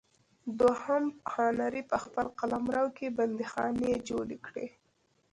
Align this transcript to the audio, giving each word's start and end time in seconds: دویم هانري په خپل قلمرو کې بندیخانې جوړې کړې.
دویم 0.59 1.05
هانري 1.33 1.81
په 1.91 1.97
خپل 2.03 2.25
قلمرو 2.39 2.85
کې 2.97 3.15
بندیخانې 3.17 3.91
جوړې 4.09 4.37
کړې. 4.45 4.67